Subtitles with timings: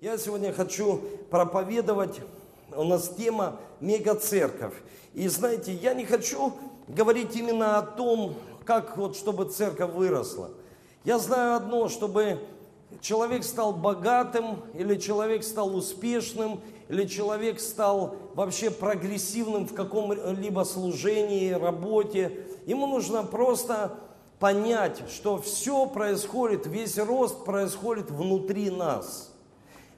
[0.00, 2.22] Я сегодня хочу проповедовать,
[2.74, 4.72] у нас тема мега-церковь.
[5.12, 6.54] И знаете, я не хочу
[6.88, 8.34] говорить именно о том,
[8.64, 10.52] как вот чтобы церковь выросла.
[11.04, 12.40] Я знаю одно, чтобы
[13.02, 21.52] человек стал богатым, или человек стал успешным, или человек стал вообще прогрессивным в каком-либо служении,
[21.52, 23.98] работе, ему нужно просто
[24.38, 29.26] понять, что все происходит, весь рост происходит внутри нас–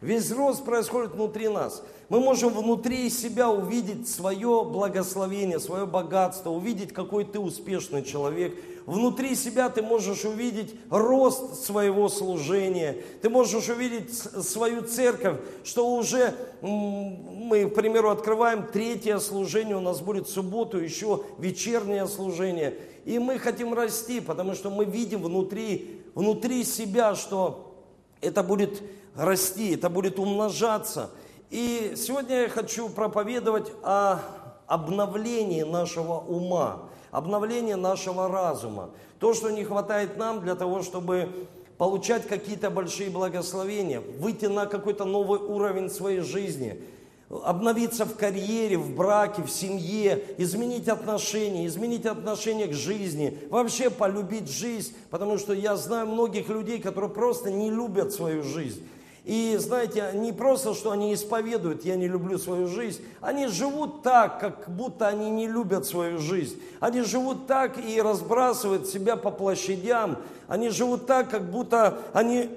[0.02, 1.82] Весь рост происходит внутри нас.
[2.08, 8.54] Мы можем внутри себя увидеть свое благословение, свое богатство, увидеть, какой ты успешный человек.
[8.84, 12.96] Внутри себя ты можешь увидеть рост своего служения.
[13.22, 20.00] Ты можешь увидеть свою церковь, что уже мы, к примеру, открываем третье служение, у нас
[20.00, 22.76] будет в субботу еще вечернее служение.
[23.04, 27.72] И мы хотим расти, потому что мы видим внутри, внутри себя, что
[28.20, 28.82] это будет
[29.16, 31.10] расти, это будет умножаться.
[31.50, 34.20] И сегодня я хочу проповедовать о
[34.66, 38.90] обновлении нашего ума, обновлении нашего разума.
[39.18, 41.28] То, что не хватает нам для того, чтобы
[41.76, 46.80] получать какие-то большие благословения, выйти на какой-то новый уровень своей жизни,
[47.28, 54.50] обновиться в карьере, в браке, в семье, изменить отношения, изменить отношение к жизни, вообще полюбить
[54.50, 58.86] жизнь, потому что я знаю многих людей, которые просто не любят свою жизнь.
[59.24, 64.40] И знаете, не просто, что они исповедуют, я не люблю свою жизнь, они живут так,
[64.40, 66.60] как будто они не любят свою жизнь.
[66.80, 70.18] Они живут так и разбрасывают себя по площадям.
[70.48, 72.50] Они живут так, как будто они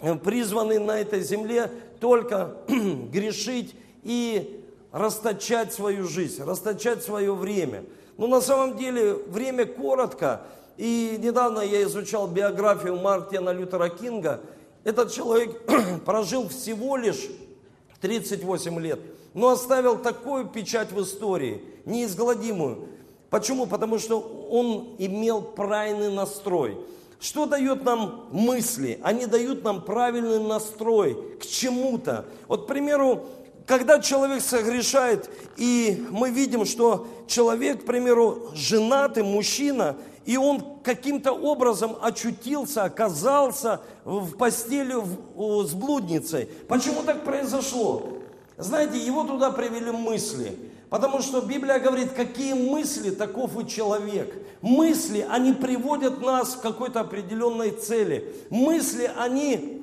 [0.24, 2.56] призваны на этой земле только
[3.12, 3.74] грешить
[4.04, 7.84] и расточать свою жизнь, расточать свое время.
[8.16, 10.40] Но на самом деле время коротко.
[10.78, 14.40] И недавно я изучал биографию Мартина Лютера Кинга–
[14.84, 15.62] этот человек
[16.04, 17.28] прожил всего лишь
[18.00, 19.00] 38 лет,
[19.32, 22.88] но оставил такую печать в истории, неизгладимую.
[23.30, 23.66] Почему?
[23.66, 26.78] Потому что он имел правильный настрой.
[27.18, 29.00] Что дает нам мысли?
[29.02, 32.26] Они дают нам правильный настрой к чему-то.
[32.48, 33.26] Вот, к примеру,
[33.66, 41.32] когда человек согрешает, и мы видим, что человек, к примеру, женатый мужчина, и он каким-то
[41.32, 46.48] образом очутился, оказался в постели с блудницей.
[46.68, 48.18] Почему так произошло?
[48.56, 50.56] Знаете, его туда привели мысли.
[50.88, 54.32] Потому что Библия говорит, какие мысли, таков и человек.
[54.62, 58.32] Мысли, они приводят нас к какой-то определенной цели.
[58.48, 59.73] Мысли, они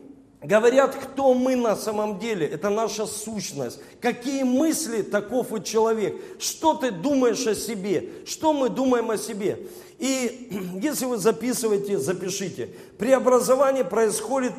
[0.41, 2.47] говорят, кто мы на самом деле.
[2.47, 3.79] Это наша сущность.
[4.01, 6.15] Какие мысли, таков и человек.
[6.39, 8.09] Что ты думаешь о себе?
[8.25, 9.59] Что мы думаем о себе?
[9.99, 10.49] И
[10.81, 12.69] если вы записываете, запишите.
[12.97, 14.53] Преобразование происходит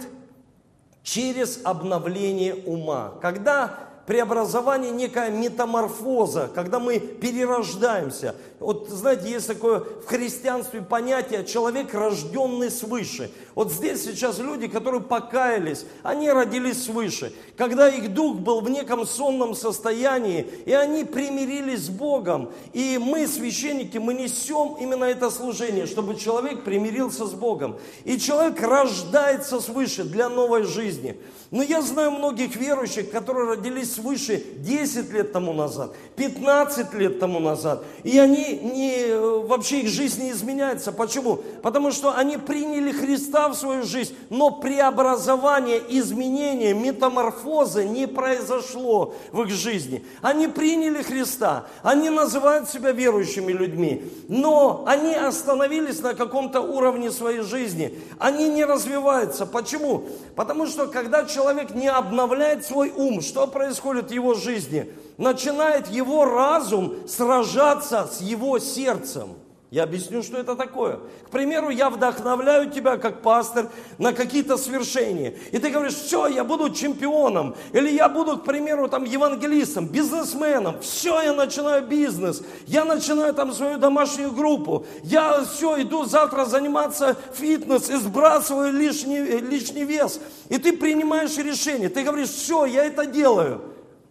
[1.02, 3.14] через обновление ума.
[3.20, 8.34] Когда преобразование, некая метаморфоза, когда мы перерождаемся.
[8.62, 13.30] Вот знаете, есть такое в христианстве понятие человек, рожденный свыше.
[13.54, 17.32] Вот здесь сейчас люди, которые покаялись, они родились свыше.
[17.56, 22.50] Когда их дух был в неком сонном состоянии, и они примирились с Богом.
[22.72, 27.76] И мы, священники, мы несем именно это служение, чтобы человек примирился с Богом.
[28.04, 31.18] И человек рождается свыше для новой жизни.
[31.50, 37.40] Но я знаю многих верующих, которые родились свыше 10 лет тому назад, 15 лет тому
[37.40, 37.84] назад.
[38.04, 40.92] И они не, вообще их жизнь не изменяется.
[40.92, 41.40] Почему?
[41.62, 49.42] Потому что они приняли Христа в свою жизнь, но преобразование, изменение, метаморфоза не произошло в
[49.42, 50.04] их жизни.
[50.20, 57.40] Они приняли Христа, они называют себя верующими людьми, но они остановились на каком-то уровне своей
[57.40, 57.98] жизни.
[58.18, 59.46] Они не развиваются.
[59.46, 60.04] Почему?
[60.36, 64.90] Потому что когда человек не обновляет свой ум, что происходит в его жизни?
[65.18, 69.36] Начинает его разум сражаться с его сердцем.
[69.72, 71.00] Я объясню, что это такое.
[71.24, 75.32] К примеру, я вдохновляю тебя как пастор на какие-то свершения.
[75.50, 77.54] И ты говоришь, все, я буду чемпионом.
[77.72, 80.78] Или я буду, к примеру, там евангелистом, бизнесменом.
[80.82, 82.42] Все, я начинаю бизнес.
[82.66, 84.84] Я начинаю там свою домашнюю группу.
[85.04, 90.20] Я все, иду завтра заниматься фитнес и сбрасываю лишний, лишний вес.
[90.50, 91.88] И ты принимаешь решение.
[91.88, 93.62] Ты говоришь, все, я это делаю.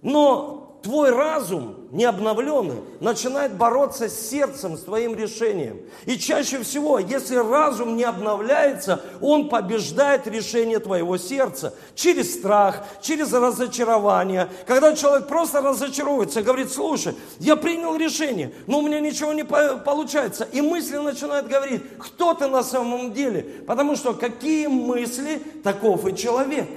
[0.01, 5.81] Но твой разум не обновленный начинает бороться с сердцем, с твоим решением.
[6.05, 13.31] И чаще всего, если разум не обновляется, он побеждает решение твоего сердца через страх, через
[13.33, 14.47] разочарование.
[14.65, 20.47] Когда человек просто разочаровывается, говорит, слушай, я принял решение, но у меня ничего не получается.
[20.51, 23.43] И мысли начинают говорить, кто ты на самом деле?
[23.67, 26.67] Потому что какие мысли, таков и человек.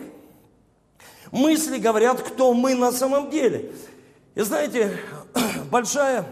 [1.31, 3.73] мысли говорят, кто мы на самом деле.
[4.35, 4.99] И знаете,
[5.71, 6.27] большая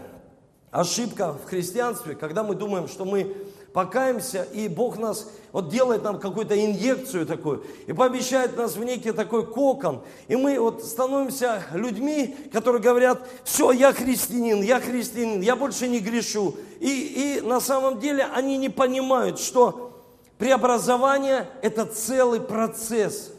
[0.71, 3.33] ошибка в христианстве, когда мы думаем, что мы
[3.71, 9.13] покаемся, и Бог нас вот делает нам какую-то инъекцию такую, и пообещает нас в некий
[9.13, 15.55] такой кокон, и мы вот становимся людьми, которые говорят, все, я христианин, я христианин, я
[15.55, 16.55] больше не грешу.
[16.81, 20.03] И, и на самом деле они не понимают, что
[20.37, 23.31] преобразование– это целый процесс,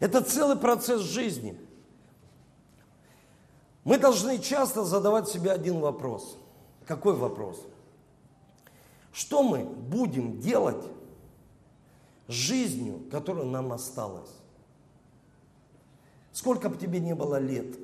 [0.00, 1.56] это целый процесс жизни.
[3.84, 6.36] Мы должны часто задавать себе один вопрос.
[6.86, 7.60] Какой вопрос?
[9.12, 10.84] Что мы будем делать
[12.28, 14.30] с жизнью, которая нам осталась?
[16.32, 17.76] Сколько бы тебе не было лет,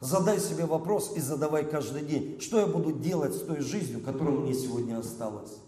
[0.00, 4.36] задай себе вопрос и задавай каждый день, что я буду делать с той жизнью, которая
[4.36, 5.58] мне сегодня осталась?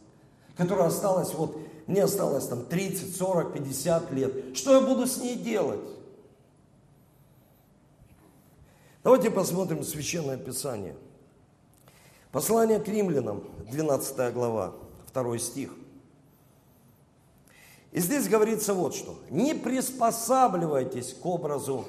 [0.57, 4.57] Которая осталась, вот, мне осталось там 30, 40, 50 лет.
[4.57, 5.81] Что я буду с ней делать?
[9.03, 10.97] Давайте посмотрим Священное Писание–
[12.33, 13.43] Послание к римлянам,
[13.73, 14.73] 12 глава,
[15.13, 15.75] 2 стих.
[17.91, 19.19] И здесь говорится вот что.
[19.31, 21.87] Не приспосабливайтесь к образу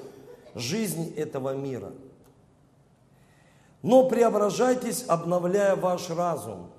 [0.55, 1.91] жизни этого мира,
[3.83, 6.71] но преображайтесь, обновляя ваш разум,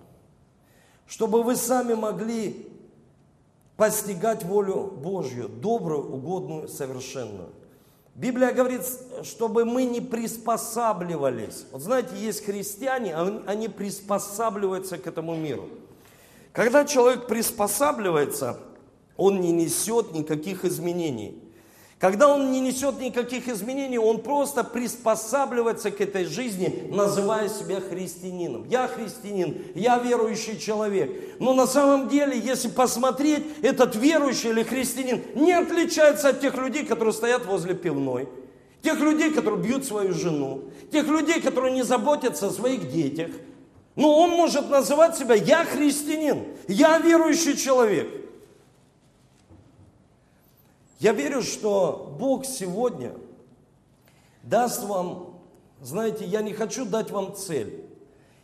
[1.07, 2.69] чтобы вы сами могли
[3.77, 7.51] постигать волю Божью, добрую, угодную, совершенную.
[8.15, 8.83] Библия говорит,
[9.23, 11.65] чтобы мы не приспосабливались.
[11.73, 13.17] Вот знаете, есть христиане,
[13.47, 15.69] они приспосабливаются к этому миру.
[16.53, 18.59] Когда человек приспосабливается,
[19.17, 21.43] он не несет никаких изменений.
[22.03, 28.67] Когда он не несет никаких изменений, он просто приспосабливается к этой жизни, называя себя христианином.
[28.69, 31.13] Я христианин, я верующий человек.
[31.39, 36.85] Но на самом деле, если посмотреть, этот верующий или христианин не отличается от тех людей,
[36.85, 38.29] которые стоят возле пивной.
[38.83, 40.65] Тех людей, которые бьют свою жену.
[40.91, 43.31] Тех людей, которые не заботятся о своих детях.
[43.95, 48.22] Но он может называть себя «я христианин», «я верующий человек».
[51.03, 53.11] Я верю, что Бог сегодня
[54.45, 55.41] даст вам,
[55.83, 57.85] знаете, я не хочу дать вам цель.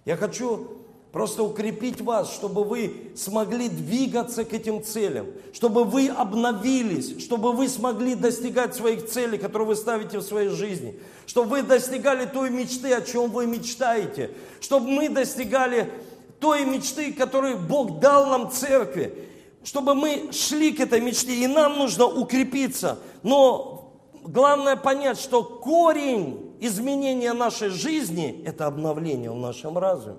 [0.04, 0.66] Я хочу
[1.12, 7.68] просто укрепить вас, чтобы вы смогли двигаться к этим целям, чтобы вы обновились, чтобы вы
[7.68, 12.92] смогли достигать своих целей, которые вы ставите в своей жизни, чтобы вы достигали той мечты,
[12.92, 15.92] о чем вы мечтаете, чтобы мы достигали
[16.40, 19.27] той мечты, которую Бог дал нам церкви
[19.64, 22.98] чтобы мы шли к этой мечте, и нам нужно укрепиться.
[23.22, 30.16] Но главное понять, что корень изменения нашей жизни– это обновление в нашем разуме.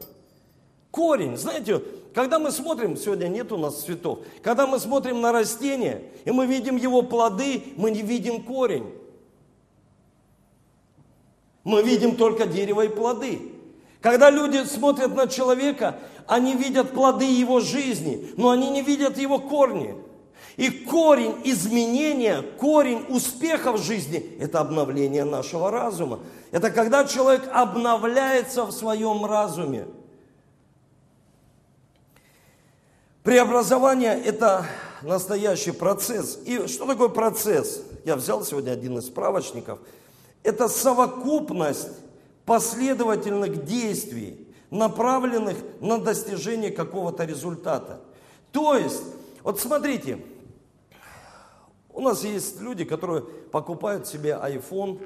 [0.92, 1.38] Корень.
[1.38, 1.84] Знаете,
[2.14, 6.48] когда мы смотрим, сегодня нет у нас цветов, когда мы смотрим на растение, и мы
[6.48, 8.88] видим его плоды, мы не видим корень.
[11.64, 13.54] Мы видим только дерево и плоды.
[14.02, 19.40] Когда люди смотрят на человека, они видят плоды его жизни, но они не видят его
[19.40, 19.96] корни.
[20.58, 26.20] И корень изменения, корень успеха в жизни– это обновление нашего разума.
[26.52, 29.88] Это когда человек обновляется в своем разуме.
[33.24, 34.66] Преобразование– это
[35.02, 36.40] настоящий процесс.
[36.46, 37.82] И что такое процесс?
[38.06, 39.80] Я взял сегодня один из справочников.
[40.44, 41.90] Это совокупность
[42.46, 44.39] последовательных действий,
[44.72, 48.02] направленных на достижение какого-то результата.
[48.52, 49.04] То есть,
[49.44, 50.20] вот смотрите,
[51.94, 55.02] у нас есть люди, которые покупают себе iPhone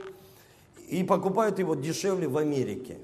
[0.89, 2.98] и покупают его дешевле в Америке.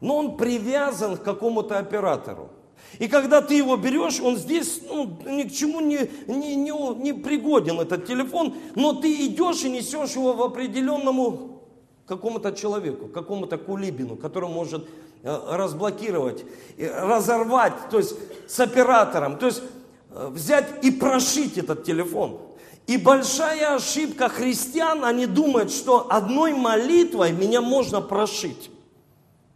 [0.00, 2.50] Но он привязан к какому-то оператору.
[2.98, 7.12] И когда ты его берешь, он здесь ну, ни к чему не, не, не, не
[7.12, 11.60] пригоден, этот телефон, но ты идешь и несешь его в определенному
[12.06, 14.88] какому-то человеку, какому-то кулибину, который может
[15.22, 16.44] разблокировать,
[16.78, 18.14] разорвать, то есть
[18.48, 19.62] с оператором, то есть
[20.10, 22.40] э, взять и прошить этот телефон.
[22.86, 28.70] И большая ошибка христиан, они думают, что одной молитвой меня можно прошить.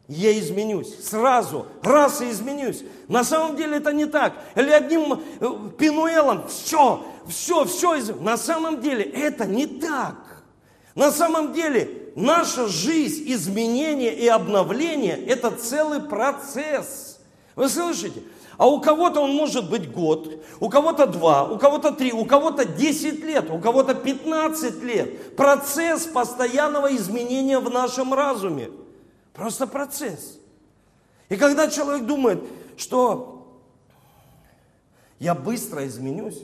[0.07, 2.85] Я изменюсь сразу, раз и изменюсь.
[3.09, 4.35] На самом деле это не так.
[4.55, 5.19] Или одним э,
[5.79, 8.15] пинуэлом, все, все, все.
[8.21, 10.17] На самом деле это не так.
[10.95, 17.21] На самом деле наша жизнь, изменение и обновление– это целый процесс.
[17.57, 18.23] Вы слышите?
[18.57, 22.65] А у кого-то он может быть год, у кого-то два, у кого-то три, у кого-то
[22.65, 25.35] десять лет, у кого-то пятнадцать лет.
[25.37, 28.71] Процесс постоянного изменения в нашем разуме.
[29.33, 30.39] Просто процесс.
[31.29, 32.45] И когда человек думает,
[32.77, 33.59] что
[35.19, 36.39] я быстро изменюсь,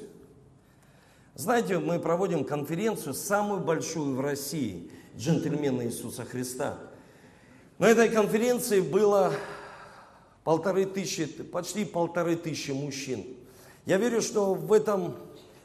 [1.41, 6.79] Знаете, мы проводим конференцию, самую большую в России, джентльмены Иисуса Христа.
[7.79, 9.35] На этой конференции было
[10.45, 13.27] полторы тысячи, почти полторы тысячи мужчин.
[13.85, 15.15] Я верю, что в этом,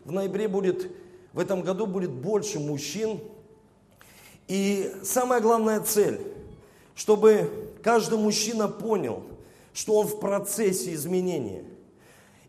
[0.04, 0.92] в ноябре будет,
[1.32, 3.22] в этом году будет больше мужчин.
[4.50, 6.20] И самая главная цель,
[6.94, 7.50] чтобы
[7.82, 9.24] каждый мужчина понял,
[9.74, 11.64] что он в процессе изменения–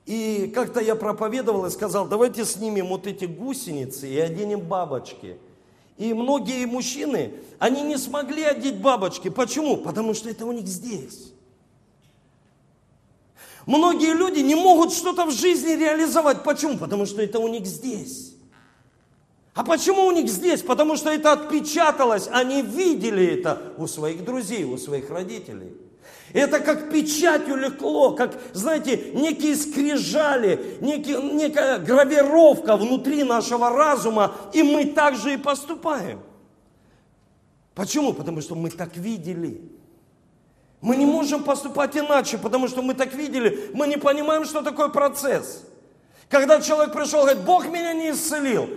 [0.07, 5.37] и как-то я проповедовал и сказал, давайте снимем вот эти гусеницы и оденем бабочки.
[5.97, 9.31] И многие мужчины, они не смогли одеть бабочки.
[9.31, 9.77] Почему?
[9.79, 11.33] Потому что это у них здесь.
[13.65, 16.45] Многие люди не могут что-то в жизни реализовать.
[16.45, 16.79] Почему?
[16.79, 18.35] Потому что это у них здесь.
[19.55, 20.63] А почему у них здесь?
[20.63, 25.73] Потому что это отпечаталось, они видели это у своих друзей, у своих родителей.
[26.33, 34.63] Это как печатью лекло, как, знаете, некие скрижали, некие, некая гравировка внутри нашего разума, и
[34.63, 36.21] мы так же и поступаем.
[37.75, 38.13] Почему?
[38.13, 39.61] Потому что мы так видели.
[40.81, 44.89] Мы не можем поступать иначе, потому что мы так видели, мы не понимаем, что такое
[44.89, 45.65] процесс.
[46.29, 48.69] Когда человек пришел говорит, Бог меня не исцелил.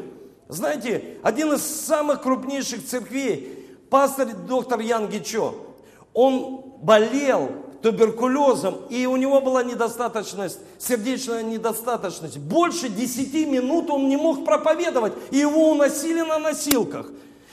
[0.48, 5.69] Знаете, один из самых крупнейших церквей, пастор доктор Ян Гичо,
[6.14, 7.50] он болел
[7.82, 12.38] туберкулезом, и у него была недостаточность, сердечная недостаточность.
[12.38, 17.08] Больше 10 минут он не мог проповедовать, и его уносили на носилках.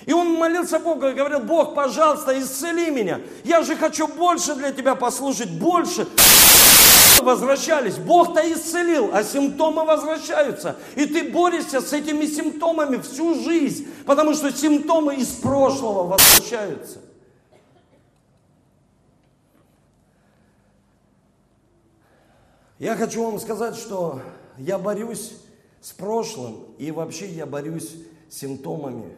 [0.04, 3.20] И он молился Богу и говорил, Бог, пожалуйста, исцели меня.
[3.42, 6.06] Я же хочу больше для тебя послужить, больше.
[7.20, 7.96] Возвращались.
[7.96, 10.76] Бог-то исцелил, а симптомы возвращаются.
[10.94, 16.98] И ты борешься с этими симптомами всю жизнь, потому что симптомы из прошлого возвращаются.
[22.78, 24.20] Я хочу вам сказать, что
[24.58, 25.32] я борюсь
[25.80, 27.94] с прошлым и вообще я борюсь
[28.28, 29.16] с симптомами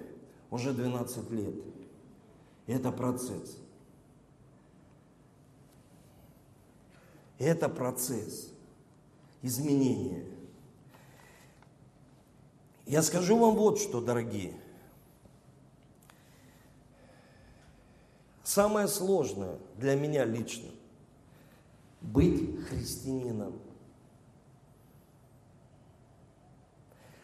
[0.51, 1.55] уже 12 лет.
[2.67, 3.59] И это процесс.
[7.39, 8.51] Это процесс
[9.43, 10.25] изменения.
[12.87, 14.55] Я скажу вам вот что, дорогие.
[18.45, 20.69] Самое сложное для меня лично
[22.01, 23.55] быть христианином.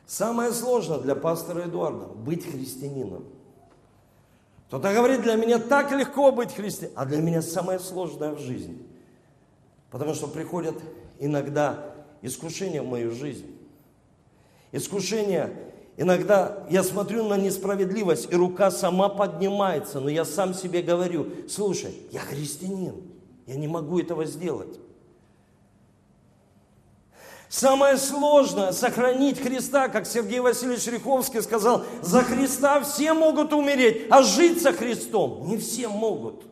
[0.07, 3.25] Самое сложное для пастора Эдуарда– быть христианином.
[4.69, 8.79] Кто-то говорит, для меня так легко быть христианином, а для меня самое сложное в жизни.
[9.91, 10.77] Потому что приходят
[11.19, 13.57] иногда искушения в мою жизнь.
[14.73, 15.53] Искушения,
[15.97, 21.95] иногда я смотрю на несправедливость, и рука сама поднимается, но я сам себе говорю, слушай,
[22.11, 22.95] я христианин,
[23.47, 24.79] я не могу этого сделать.
[27.49, 34.23] Самое сложное– сохранить Христа, как Сергей Васильевич Риховский сказал, за Христа все могут умереть, а
[34.23, 36.45] жить со Христом не все могут.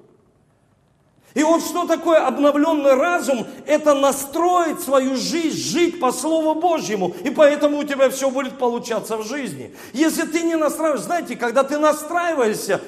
[1.34, 3.46] И вот что такое обновленный разум?
[3.66, 7.14] Это настроить свою жизнь, жить по Слову Божьему.
[7.24, 9.74] И поэтому у тебя все будет получаться в жизни.
[9.94, 12.80] Если ты не настраиваешь, знаете, когда ты настраиваешься,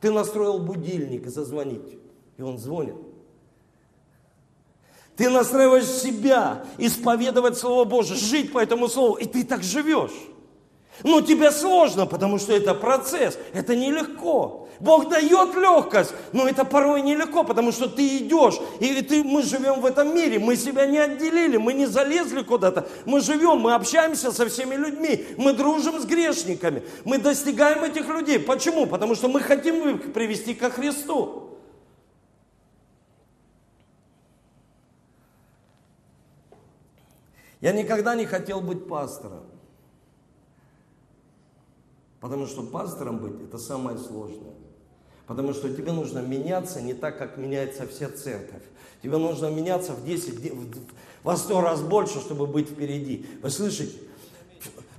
[0.00, 1.98] ты настроил будильник зазвонить,
[2.36, 3.07] и он звонит.
[5.18, 10.12] Ты настраиваешь себя исповедовать Слово Божие, жить по этому Слову, и ты так живешь.
[11.02, 14.68] Но тебе сложно, потому что это процесс, это нелегко.
[14.78, 19.80] Бог дает легкость, но это порой нелегко, потому что ты идешь, и ты, мы живем
[19.80, 24.30] в этом мире, мы себя не отделили, мы не залезли куда-то, мы живем, мы общаемся
[24.30, 28.38] со всеми людьми, мы дружим с грешниками, мы достигаем этих людей.
[28.38, 28.86] Почему?
[28.86, 31.47] Потому что мы хотим их привести ко Христу.
[37.60, 39.44] Я никогда не хотел быть пастором.
[42.20, 44.54] Потому что пастором быть– это самое сложное.
[45.26, 48.62] Потому что тебе нужно меняться не так, как меняется вся церковь.
[49.02, 50.52] Тебе нужно меняться в 10,
[51.22, 53.26] во 100 раз больше, чтобы быть впереди.
[53.42, 54.07] Вы слышите?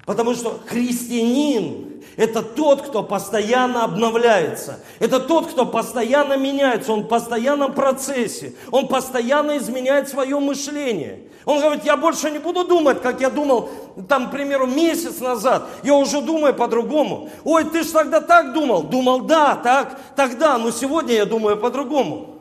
[0.10, 4.80] Потому что христианин– это тот, кто постоянно обновляется.
[4.98, 6.94] Это тот, кто постоянно меняется.
[6.94, 8.56] Он в постоянном процессе.
[8.72, 11.30] Он постоянно изменяет свое мышление.
[11.46, 13.70] Он говорит, я больше не буду думать, как я думал,
[14.08, 15.68] там, к примеру, месяц назад.
[15.84, 17.30] Я уже думаю по-другому.
[17.44, 18.82] Ой, ты же тогда так думал.
[18.82, 22.40] Думал, да, так, тогда, но сегодня я думаю по-другому.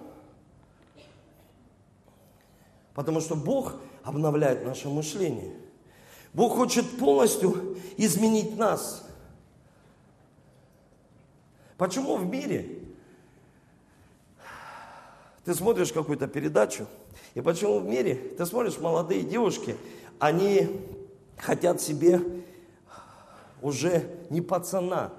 [2.95, 5.68] Потому что Бог обновляет наше мышление.
[6.33, 9.07] Бог хочет полностью изменить нас.
[11.77, 12.79] Почему в мире
[15.45, 16.87] ты смотришь какую-то передачу,
[17.35, 19.77] и почему в мире ты смотришь молодые девушки,
[20.19, 20.69] они
[21.39, 22.21] хотят себе
[23.63, 25.13] уже не пацана.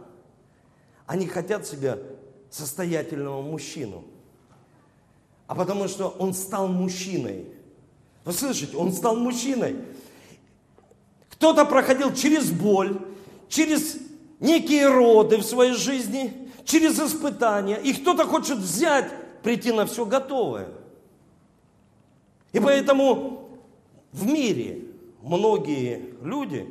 [1.06, 1.98] Они хотят себя
[2.50, 4.04] состоятельного мужчину.
[5.48, 7.48] А потому что он стал мужчиной.
[8.26, 9.78] Вы слышите, он стал мужчиной.
[11.40, 13.00] Кто-то проходил через боль,
[13.48, 13.96] через
[14.42, 16.34] некие роды в своей жизни,
[16.66, 17.78] через испытания.
[17.78, 19.10] И кто-то хочет взять,
[19.42, 20.68] прийти на все готовое.
[22.52, 23.52] И поэтому
[24.12, 24.82] в мире
[25.22, 26.70] многие люди,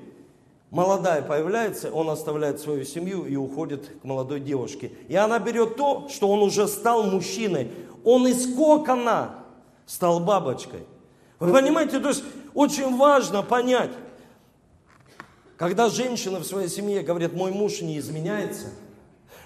[0.71, 4.93] молодая появляется, он оставляет свою семью и уходит к молодой девушке.
[5.09, 7.71] И она берет то, что он уже стал мужчиной.
[8.05, 9.35] Он из кокона
[9.87, 10.81] стал бабочкой.
[11.39, 12.23] Вы понимаете, то есть
[12.53, 13.93] очень важно понять,
[15.59, 18.69] когда женщина в своей семье говорит, мой муж не изменяется,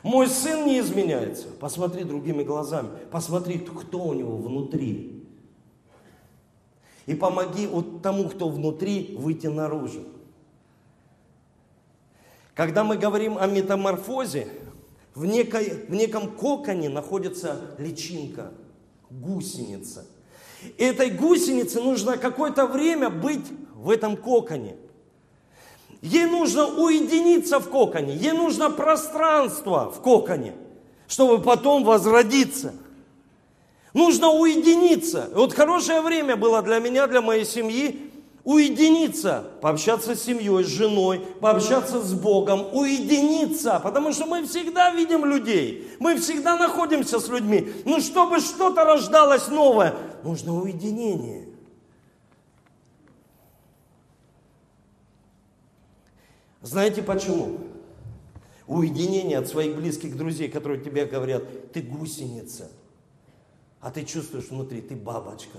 [0.02, 5.24] мой сын не изменяется, посмотри другими глазами, посмотри, кто у него внутри.
[7.06, 10.02] И помоги вот тому, кто внутри, выйти наружу.
[12.54, 14.48] Когда мы говорим о метаморфозе,
[15.14, 18.52] в, некой, в неком коконе находится личинка,
[19.08, 20.04] гусеница.
[20.76, 24.76] И этой гусенице нужно какое-то время быть в этом коконе.
[26.02, 30.52] Ей нужно уединиться в коконе, ей нужно пространство в коконе,
[31.06, 32.74] чтобы потом возродиться.
[33.94, 35.28] Нужно уединиться.
[35.32, 38.10] вот хорошее время было для меня, для моей семьи,
[38.42, 45.24] уединиться, пообщаться с семьей, с женой, пообщаться с Богом, уединиться, потому что мы всегда видим
[45.24, 47.72] людей, мы всегда находимся с людьми.
[47.84, 49.94] Но чтобы что-то рождалось новое,
[50.24, 51.51] нужно уединение.
[56.62, 57.58] Знаете почему?
[58.66, 62.70] Уединение от своих близких друзей, которые тебе говорят, ты гусеница,
[63.80, 65.58] а ты чувствуешь внутри, ты бабочка.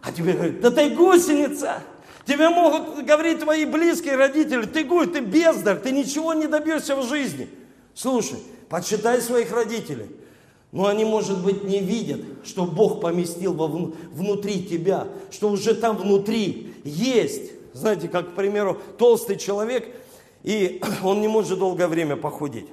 [0.00, 1.82] А тебе говорят, да ты гусеница,
[2.26, 7.06] Тебе могут говорить твои близкие родители, ты гусь, ты бездарь, ты ничего не добьешься в
[7.06, 7.48] жизни.
[7.94, 10.08] Слушай, почитай своих родителей.
[10.72, 15.96] Но они, может быть, не видят, что Бог поместил во, внутри тебя, что уже там
[15.96, 17.52] внутри есть.
[17.74, 19.94] Знаете, как, к примеру, толстый человек,
[20.44, 22.68] и он не может долгое время похудеть.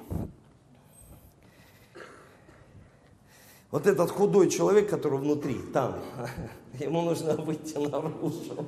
[3.72, 5.98] Вот этот худой человек, который внутри, там,
[6.78, 8.66] ему нужно выйти наружу.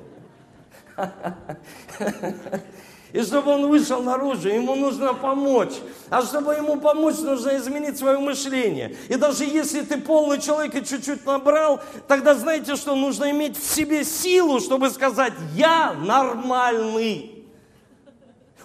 [3.15, 5.75] И чтобы он вышел наружу, ему нужно помочь.
[6.11, 8.97] А чтобы ему помочь, нужно изменить свое мышление.
[9.09, 13.73] И даже если ты полный человек и чуть-чуть набрал, тогда знаете, что нужно иметь в
[13.73, 17.47] себе силу, чтобы сказать, я нормальный.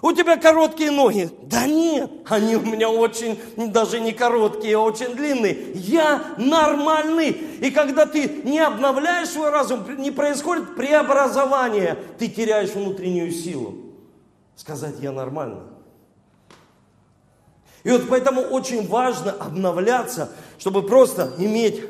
[0.02, 1.30] У тебя короткие ноги.
[1.42, 5.74] Да нет, они у меня очень, даже не короткие, а очень длинные.
[5.74, 7.28] Я нормальный.
[7.28, 13.89] И когда ты не обновляешь свой разум, не происходит преобразование, ты теряешь внутреннюю силу.
[14.60, 15.62] Сказать я нормально.
[17.82, 21.82] И вот поэтому очень важно обновляться, чтобы просто иметь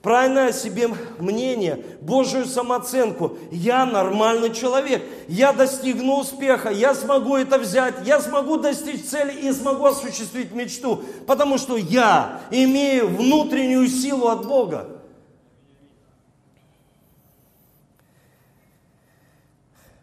[0.00, 3.36] правильное о себе мнение, Божию самооценку.
[3.50, 9.52] Я нормальный человек, я достигну успеха, я смогу это взять, я смогу достичь цели и
[9.52, 14.88] смогу осуществить мечту, потому что я имею внутреннюю силу от Бога.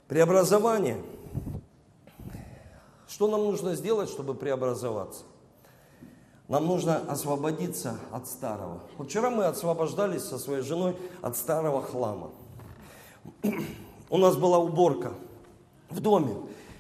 [0.08, 0.98] Преобразование.
[3.12, 5.24] Что нам нужно сделать, чтобы преобразоваться?
[6.48, 8.80] Нам нужно освободиться от старого.
[8.98, 12.32] Вот вчера мы освобождались со своей женой от старого хлама.
[14.10, 15.12] У нас была уборка
[15.90, 16.38] в доме.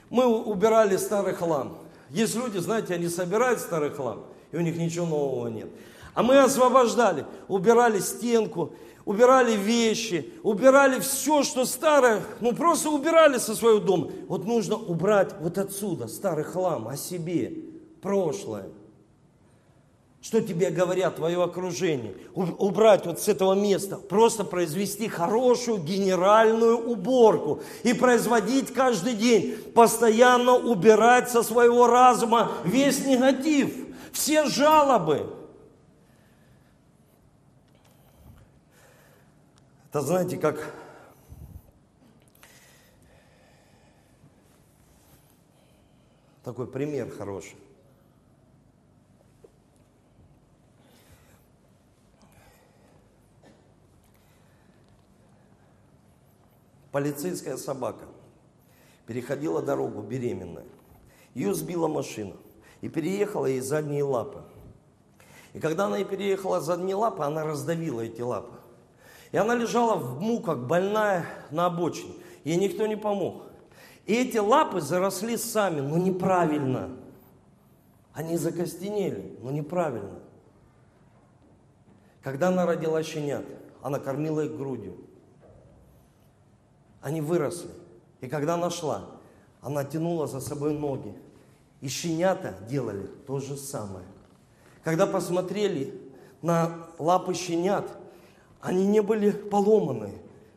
[0.10, 1.78] Мы убирали старый хлам.
[2.10, 5.68] Есть люди, знаете, они собирают старый хлам, и у них ничего нового нет.
[6.14, 8.72] А мы освобождали, убирали стенку,
[9.06, 14.12] убирали вещи, убирали все, что старое, ну просто убирали со своего дома.
[14.28, 17.54] Вот нужно убрать вот отсюда старый хлам о себе,
[18.02, 18.70] прошлое.
[20.22, 22.14] Что тебе говорят твое окружение?
[22.36, 30.58] Убрать вот с этого места, просто произвести хорошую генеральную уборку и производить каждый день, постоянно
[30.58, 33.74] убирать со своего разума весь негатив,
[34.12, 35.26] все жалобы.
[39.92, 40.74] Это знаете, как
[46.46, 47.58] такой пример хороший.
[56.94, 58.06] Полицейская собака
[59.06, 60.64] переходила дорогу беременная.
[61.34, 62.38] Ее сбила машина
[62.80, 64.42] и переехала ей задние лапы.
[65.52, 68.61] И когда она и переехала задние лапы, она раздавила эти лапы.
[69.32, 72.14] И она лежала в муках, больная на обочине.
[72.44, 73.44] Ей никто не помог.
[74.06, 76.90] И эти лапы заросли сами, но неправильно.
[78.14, 80.20] Они закостенели, но неправильно.
[82.22, 83.46] Когда она родила щенят,
[83.82, 84.98] она кормила их грудью.
[87.02, 87.72] Они выросли.
[88.20, 89.06] И когда она шла,
[89.62, 91.16] она тянула за собой ноги.
[91.80, 94.06] И щенята делали то же самое.
[94.84, 96.00] Когда посмотрели
[96.42, 97.86] на лапы щенят,
[98.62, 100.14] они не были поломаны.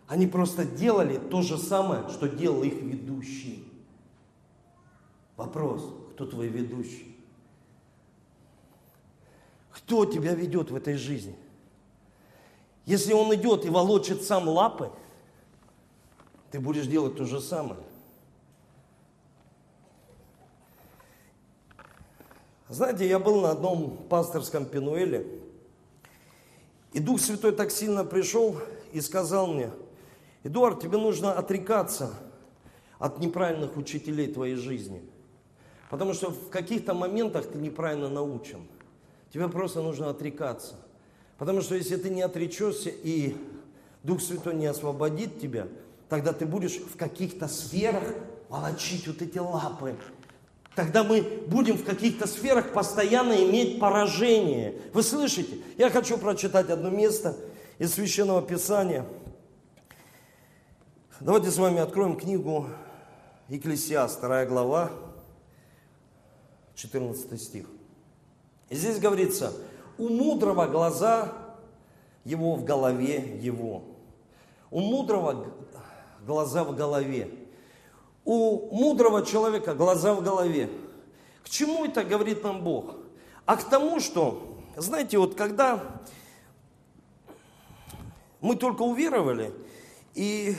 [0.07, 3.67] Они просто делали то же самое, что делал их ведущий.
[5.37, 7.17] Вопрос, кто твой ведущий?
[9.73, 11.35] Кто тебя ведет в этой жизни?
[12.85, 14.90] Если он идет и волочит сам лапы,
[16.51, 17.81] ты будешь делать то же самое.
[22.69, 25.27] Знаете, я был на одном пасторском пенуэле,
[26.94, 28.57] и Дух Святой так сильно пришел
[28.92, 29.70] и сказал мне,
[30.44, 32.14] Эдуард, тебе нужно отрекаться
[33.00, 35.02] от неправильных учителей твоей жизни.
[35.90, 38.68] Потому что в каких-то моментах ты неправильно научен.
[39.33, 40.76] Тебе просто нужно отрекаться.
[41.37, 43.37] Потому что если ты не отречешься и
[44.04, 45.66] Дух Святой не освободит тебя,
[46.09, 48.04] тогда ты будешь в каких-то сферах
[48.48, 49.96] волочить вот эти лапы.
[50.75, 54.81] Тогда мы будем в каких-то сферах постоянно иметь поражение.
[54.93, 55.59] Вы слышите?
[55.79, 57.37] Я хочу прочитать одно место
[57.79, 59.07] из Священного Писания.
[61.21, 62.67] Давайте с вами откроем книгу
[63.49, 64.91] Екклесиаст, 2 глава,
[66.75, 67.67] 14 стих.
[68.69, 69.53] И здесь говорится,
[69.97, 71.33] у мудрого глаза
[72.25, 73.85] его в голове его.
[74.73, 75.47] У мудрого
[76.27, 77.31] глаза в голове.
[78.25, 80.71] У мудрого человека глаза в голове.
[81.43, 82.97] К чему это говорит нам Бог?
[83.45, 85.83] А к тому, что, знаете, вот когда
[88.41, 89.53] мы только уверовали,
[90.15, 90.57] и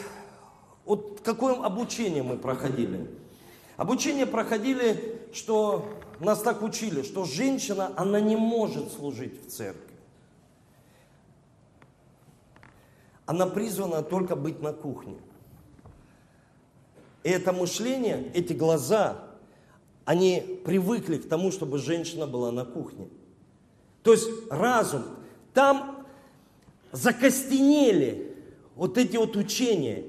[0.85, 3.09] вот какое обучение мы проходили?
[3.77, 5.85] Обучение проходили, что
[6.19, 9.81] нас так учили, что женщина, она не может служить в церкви.
[13.25, 15.17] Она призвана только быть на кухне.
[17.25, 19.17] И это мышление, эти глаза,
[20.05, 23.07] они привыкли к тому, чтобы женщина была на кухне.
[24.03, 25.01] То есть разум,
[25.51, 26.05] там
[26.91, 28.37] закостенели
[28.75, 30.03] вот эти вот учения.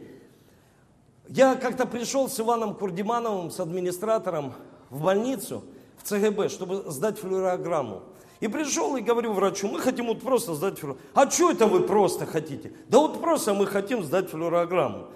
[1.26, 4.52] Я как-то пришел с Иваном Курдимановым, с администратором,
[4.90, 5.64] в больницу,
[5.96, 8.02] в ЦГБ, чтобы сдать флюорограмму.
[8.40, 11.10] И пришел и говорю врачу, мы хотим вот просто сдать флюорограмму.
[11.14, 12.74] А что это вы просто хотите?
[12.90, 15.06] Да вот просто мы хотим сдать флюорограмму.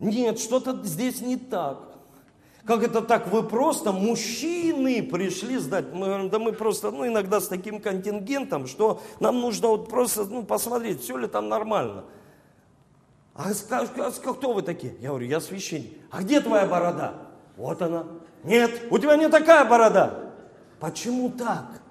[0.00, 1.94] Нет, что-то здесь не так.
[2.64, 3.26] Как это так?
[3.28, 5.92] Вы просто мужчины пришли сдать.
[5.92, 10.24] Мы говорим, да мы просто, ну, иногда с таким контингентом, что нам нужно вот просто,
[10.24, 12.04] ну, посмотреть, все ли там нормально.
[13.34, 14.94] А, а кто вы такие?
[15.00, 15.92] Я говорю, я священник.
[16.10, 17.14] А где твоя борода?
[17.56, 18.06] Вот она.
[18.44, 20.32] Нет, у тебя не такая борода.
[20.80, 21.82] Почему так?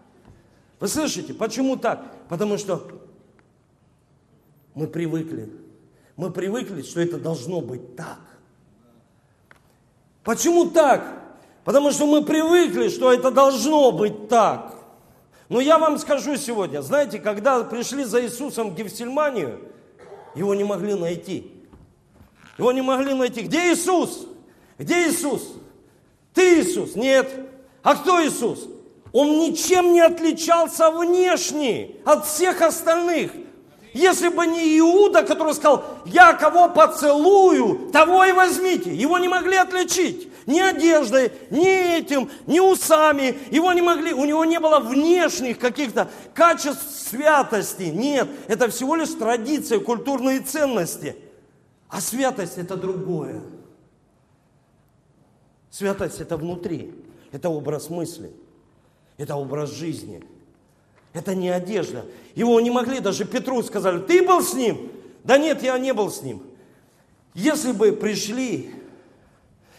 [0.80, 2.04] Вы слышите, почему так?
[2.30, 2.88] Потому что
[4.74, 5.63] мы привыкли.
[6.16, 8.20] Мы привыкли, что это должно быть так.
[10.24, 11.22] Почему так?
[11.64, 14.76] Потому что мы привыкли, что это должно быть так.
[15.50, 19.60] Но я вам скажу сегодня, знаете, когда пришли за Иисусом в Гефсельманию,
[20.36, 21.52] его не могли найти.
[22.58, 23.42] Его не могли найти.
[23.42, 24.28] Где Иисус?
[24.78, 25.54] Где Иисус?
[26.34, 26.96] Ты Иисус?
[26.96, 27.30] Нет.
[27.82, 28.68] А кто Иисус?
[29.12, 33.32] Он ничем не отличался внешне от всех остальных.
[33.94, 38.94] Если бы не Иуда, который сказал, я кого поцелую, того и возьмите.
[38.94, 43.38] Его не могли отличить ни одеждой, ни этим, ни усами.
[43.52, 47.84] Его не могли, у него не было внешних каких-то качеств святости.
[47.84, 51.16] Нет, это всего лишь традиция, культурные ценности.
[51.88, 53.42] А святость это другое.
[55.70, 56.94] Святость это внутри,
[57.32, 58.32] это образ мысли,
[59.18, 60.24] это образ жизни.
[61.14, 62.06] Это не одежда.
[62.36, 64.92] Его не могли, даже Петру сказали, ты был с ним?
[65.24, 66.42] Да нет, я не был с ним.
[67.36, 68.72] Если бы пришли,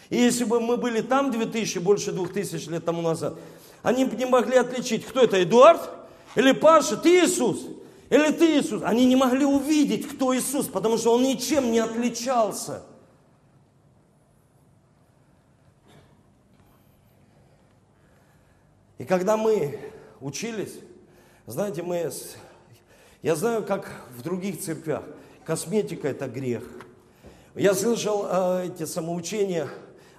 [0.09, 3.37] и если бы мы были там 2000, больше 2000 лет тому назад,
[3.83, 5.89] они бы не могли отличить, кто это, Эдуард
[6.35, 7.67] или Паша, ты Иисус,
[8.09, 8.81] или ты Иисус.
[8.83, 12.83] Они не могли увидеть, кто Иисус, потому что он ничем не отличался.
[18.97, 19.79] И когда мы
[20.21, 20.79] учились,
[21.47, 22.11] знаете, мы,
[23.21, 25.03] я знаю, как в других церквях,
[25.45, 26.63] косметика это грех.
[27.53, 29.69] Я слышал э, эти самоучения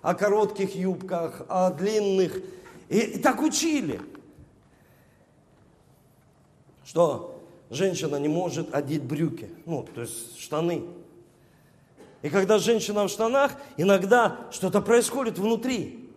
[0.03, 2.37] о коротких юбках, о длинных.
[2.89, 4.01] И, и так учили,
[6.85, 10.85] что женщина не может одеть брюки, ну, то есть штаны.
[12.23, 16.09] И когда женщина в штанах, иногда что-то происходит внутри.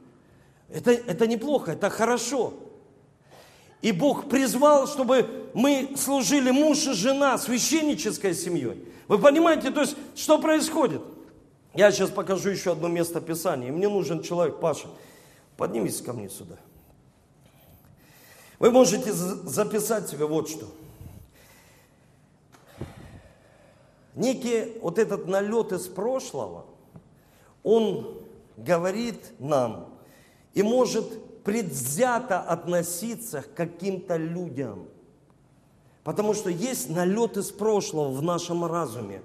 [0.69, 2.53] Это, это неплохо, это хорошо.
[3.81, 8.83] И Бог призвал, чтобы мы служили муж и жена, священнической семьей.
[9.07, 11.01] Вы понимаете, то есть, что происходит?
[11.73, 13.71] Я сейчас покажу еще одно место Писания.
[13.71, 14.87] Мне нужен человек, Паша.
[15.55, 16.57] Поднимись ко мне сюда.
[18.59, 20.65] Вы можете записать себе вот что.
[24.15, 26.65] Некий вот этот налет из прошлого,
[27.63, 28.17] он
[28.57, 29.87] говорит нам
[30.53, 31.07] и может
[31.43, 34.87] предвзято относиться к каким-то людям.
[36.03, 39.21] Потому что есть налет из прошлого в нашем разуме.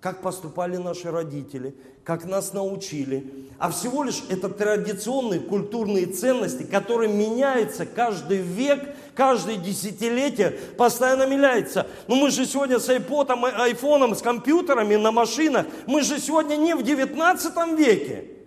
[0.00, 3.48] Как поступали наши родители, как нас научили.
[3.58, 11.86] А всего лишь это традиционные культурные ценности, которые меняются каждый век, каждое десятилетие, постоянно меняется.
[12.06, 16.74] Но мы же сегодня с айподом, айфоном, с компьютерами на машинах, мы же сегодня не
[16.74, 18.37] в 19 веке.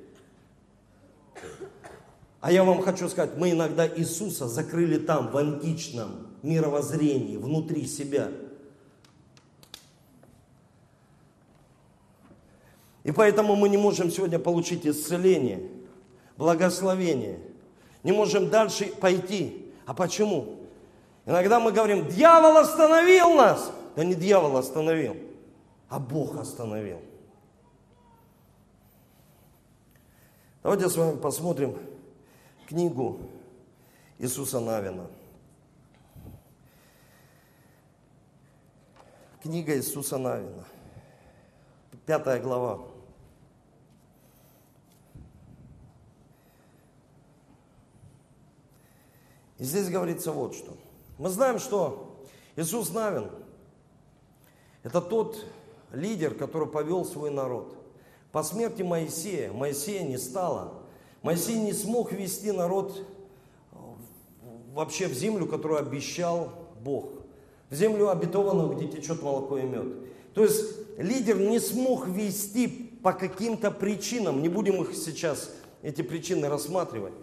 [2.42, 8.30] А я вам хочу сказать, мы иногда Иисуса закрыли там, в античном мировоззрении, внутри себя.
[13.04, 15.70] И поэтому мы не можем сегодня получить исцеление,
[16.36, 17.40] благословение.
[18.04, 19.72] Не можем дальше пойти.
[19.86, 20.62] А почему?
[21.28, 23.72] Иногда мы говорим, дьявол остановил нас.
[23.96, 25.16] Да не дьявол остановил,
[25.90, 27.02] а Бог остановил.
[30.64, 31.78] Давайте с вами посмотрим
[32.72, 33.20] книгу
[34.18, 35.06] Иисуса Навина.
[39.44, 40.64] Книга Иисуса Навина.
[42.06, 42.80] Пятая глава.
[49.58, 50.78] И здесь говорится вот что.
[51.18, 52.24] Мы знаем, что
[52.56, 53.30] Иисус Навин–
[54.84, 55.46] это тот
[55.92, 57.76] лидер, который повел свой народ.
[58.32, 60.78] По смерти Моисея, Моисея не стало–
[61.22, 63.06] Моисей не смог вести народ
[64.74, 66.52] вообще в землю, которую обещал
[66.84, 67.12] Бог.
[67.70, 69.88] В землю обетованную, где течет молоко и мед.
[70.34, 70.64] То есть
[70.98, 74.42] лидер не смог вести по каким-то причинам.
[74.42, 77.14] Не будем их сейчас, эти причины рассматривать.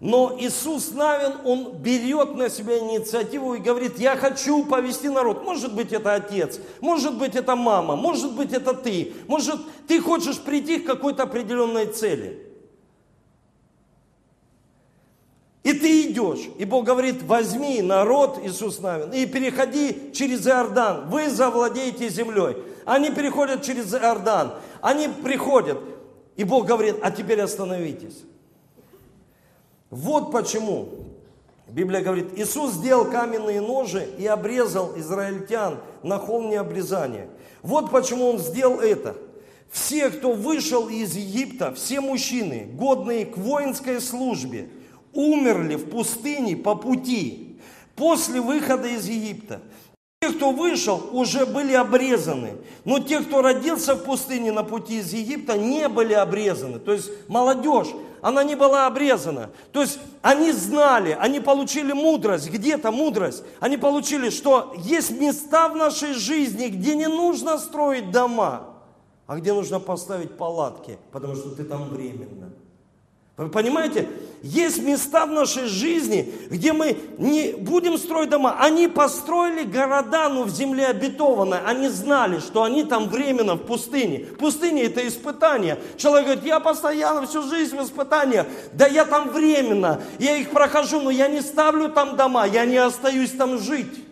[0.00, 5.44] Но Иисус Навин, он берет на себя инициативу и говорит, я хочу повести народ.
[5.44, 9.14] Может быть, это отец, может быть, это мама, может быть, это ты.
[9.28, 12.43] Может, ты хочешь прийти к какой-то определенной цели.
[15.64, 16.50] И ты идешь.
[16.58, 21.08] И Бог говорит, возьми народ, Иисус Навин, и переходи через Иордан.
[21.08, 22.58] Вы завладеете землей.
[22.84, 24.52] Они переходят через Иордан.
[24.82, 25.78] Они приходят.
[26.36, 28.24] И Бог говорит, а теперь остановитесь.
[29.88, 30.90] Вот почему
[31.66, 37.28] Библия говорит, Иисус сделал каменные ножи и обрезал израильтян на холме обрезания.
[37.62, 39.16] Вот почему Он сделал это.
[39.70, 44.68] Все, кто вышел из Египта, все мужчины, годные к воинской службе–
[45.14, 47.58] умерли в пустыне по пути
[47.96, 49.60] после выхода из Египта.
[50.20, 52.54] Те, кто вышел, уже были обрезаны.
[52.84, 56.78] Но те, кто родился в пустыне на пути из Египта, не были обрезаны.
[56.78, 57.88] То есть молодежь,
[58.22, 59.50] она не была обрезана.
[59.70, 63.44] То есть они знали, они получили мудрость, где-то мудрость.
[63.60, 68.70] Они получили, что есть места в нашей жизни, где не нужно строить дома,
[69.26, 72.50] а где нужно поставить палатки, потому что ты там временно.
[73.36, 74.08] Вы понимаете,
[74.44, 78.58] есть места в нашей жизни, где мы не будем строить дома.
[78.60, 81.60] Они построили города, но в земле обетованной.
[81.64, 84.26] Они знали, что они там временно в пустыне.
[84.38, 85.78] Пустыня это испытание.
[85.96, 88.46] Человек говорит, я постоянно всю жизнь в испытаниях.
[88.74, 92.76] Да я там временно, я их прохожу, но я не ставлю там дома, я не
[92.76, 94.04] остаюсь там жить.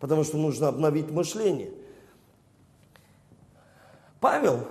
[0.00, 1.68] Потому что нужно обновить мышление.
[4.18, 4.66] Павел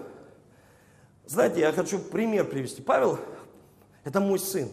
[1.31, 2.81] знаете, я хочу пример привести.
[2.81, 3.17] Павел–
[4.03, 4.67] это мой сын.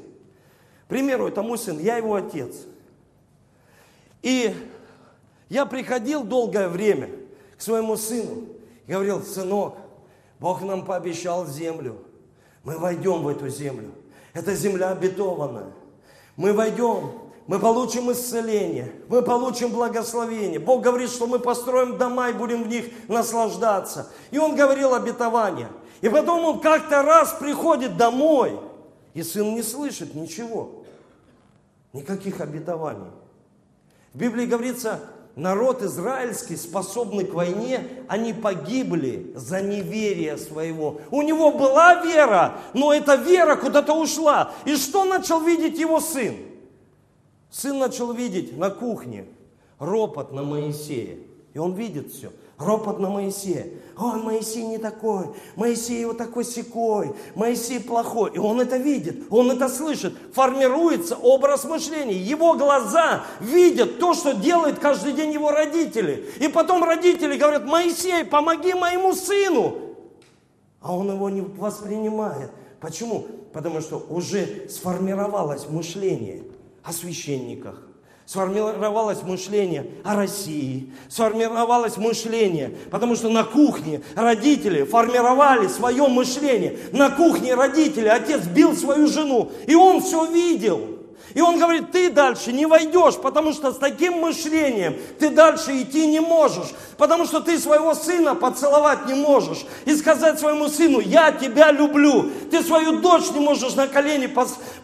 [0.89, 2.57] Примеру, это мой сын, я его отец.
[4.23, 4.57] И
[5.49, 7.11] я приходил долгое время
[7.57, 8.49] к своему сыну
[8.89, 9.77] и говорил, сынок,
[10.41, 11.99] Бог нам пообещал землю.
[12.65, 13.93] Мы войдем в эту землю.
[14.33, 15.71] Это земля обетованная.
[16.35, 17.13] Мы войдем,
[17.47, 20.59] мы получим исцеление, мы получим благословение.
[20.59, 24.11] Бог говорит, что мы построим дома и будем в них наслаждаться.
[24.33, 25.69] И он говорил обетование–
[26.01, 28.59] и потом он как-то раз приходит домой,
[29.15, 30.85] и сын не слышит ничего,
[31.93, 33.11] никаких обетований.
[34.15, 35.01] В Библии говорится,
[35.35, 41.01] народ израильский, способный к войне, они погибли за неверие своего.
[41.11, 44.53] У него была вера, но эта вера куда-то ушла.
[44.65, 46.37] И что начал видеть его сын?
[47.51, 49.27] Сын начал видеть на кухне
[49.79, 51.19] ропот на Моисея.
[51.55, 52.31] И он видит все.
[52.59, 53.67] Ропот на Моисея.
[53.97, 58.33] Ой, Моисей не такой, Моисей вот такой секой, Моисей плохой.
[58.35, 60.15] И он это видит, он это слышит.
[60.33, 62.17] Формируется образ мышления.
[62.17, 66.31] Его глаза видят то, что делают каждый день его родители.
[66.39, 69.79] И потом родители говорят, Моисей, помоги моему сыну.
[70.81, 72.53] А он его не воспринимает.
[72.81, 73.27] Почему?
[73.53, 76.45] Потому что уже сформировалось мышление
[76.85, 77.88] о священниках,
[78.29, 86.77] сформировалось мышление о России, сформировалось мышление, потому что на кухне родители формировали свое мышление.
[86.93, 90.98] На кухне родители, отец бил свою жену, и он все видел.
[91.35, 96.07] И он говорит, ты дальше не войдешь, потому что с таким мышлением ты дальше идти
[96.07, 96.69] не можешь.
[96.97, 99.65] Потому что ты своего сына поцеловать не можешь.
[99.85, 102.31] И сказать своему сыну, я тебя люблю.
[102.51, 104.33] Ты свою дочь не можешь на колени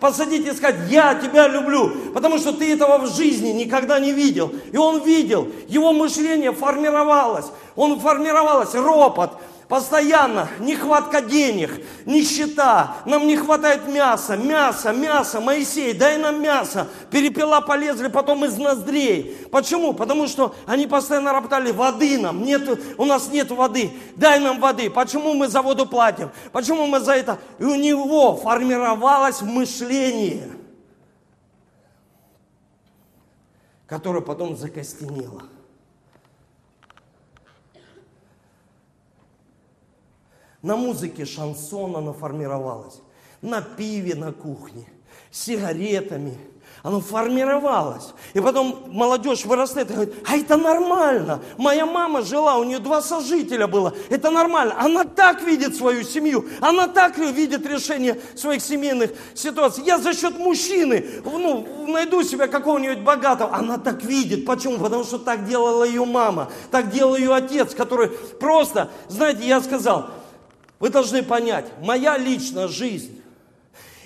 [0.01, 1.91] посадить и сказать, я тебя люблю.
[2.13, 4.53] Потому что ты этого в жизни никогда не видел.
[4.71, 7.47] И он видел, его мышление формировалось.
[7.75, 9.33] Он формировалось, ропот,
[9.69, 11.71] Постоянно нехватка денег,
[12.05, 16.87] нищета, нам не хватает мяса, мяса, мяса, Моисей, дай нам мясо.
[17.11, 19.37] Перепела полезли потом из ноздрей.
[19.51, 19.95] Почему?
[19.95, 24.91] Потому что они постоянно роптали, воды нам, нет, у нас нет воды, дай нам воды.
[24.91, 26.31] Почему мы за воду платим?
[26.53, 27.39] Почему мы за это?
[27.59, 30.51] И у него формировалось мышление,
[33.87, 35.45] которое потом закостенело.
[40.65, 43.03] На музыке шансона она формировалась,
[43.43, 44.87] на пиве на кухне,
[45.31, 46.39] сигаретами.
[46.83, 48.15] Оно формировалось.
[48.33, 51.43] И потом молодежь вырастает и говорит, а это нормально.
[51.59, 53.93] Моя мама жила, у нее два сожителя было.
[54.09, 54.75] Это нормально.
[54.79, 56.47] Она так видит свою семью.
[56.61, 59.85] Она так видит решение своих семейных ситуаций.
[59.85, 63.55] Я за счет мужчины ну, найду себе какого-нибудь богатого.
[63.55, 64.47] Она так видит.
[64.47, 64.79] Почему?
[64.79, 66.51] Потому что так делала ее мама.
[66.71, 70.11] Так делал ее отец, который просто, знаете, я сказал,
[70.85, 73.23] вы должны понять, моя личная жизнь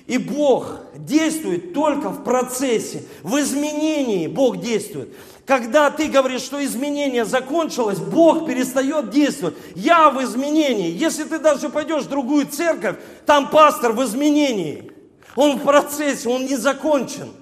[0.07, 5.09] и Бог действует только в процессе, в изменении Бог действует.
[5.45, 9.57] Когда ты говоришь, что изменение закончилось, Бог перестает действовать.
[9.75, 10.93] Я в изменении.
[10.93, 12.95] Если ты даже пойдешь в другую церковь,
[13.27, 14.93] там пастор в изменении.
[15.35, 17.33] Он в процессе, он не закончен.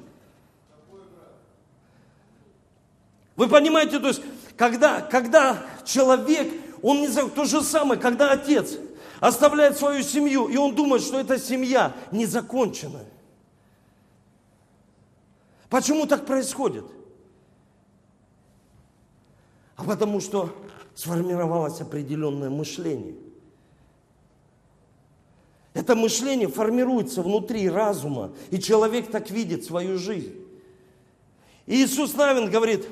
[3.37, 4.23] Вы понимаете, то есть,
[4.57, 8.79] когда, когда человек, он не то же самое, когда отец,
[9.21, 13.05] оставляет свою семью, и он думает, что эта семья не закончена.
[15.69, 16.85] Почему так происходит?
[19.77, 20.55] А потому что
[20.95, 23.15] сформировалось определенное мышление.
[25.75, 30.35] Это мышление формируется внутри разума, и человек так видит свою жизнь.
[31.67, 32.89] И Иисус Навин говорит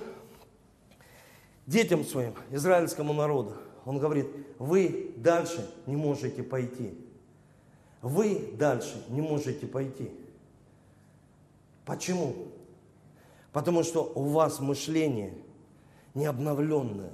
[1.66, 4.26] детям своим, израильскому народу, он говорит,
[4.58, 6.94] вы дальше не можете пойти.
[8.00, 10.10] Вы дальше не можете пойти.
[11.84, 12.34] Почему?
[13.52, 15.34] Потому что у вас мышление
[16.14, 17.12] не обновленное.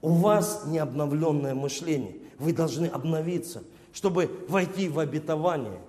[0.00, 2.16] У вас не обновленное мышление.
[2.38, 5.80] Вы должны обновиться, чтобы войти в обетование.